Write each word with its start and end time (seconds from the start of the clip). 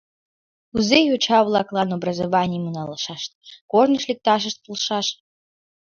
Кузе 0.71 0.97
йоча-влаклан 1.09 1.89
образованийым 1.97 2.65
налашышт, 2.77 3.31
корныш 3.71 4.03
лекташышт 4.09 4.57
полшаш? 4.65 5.07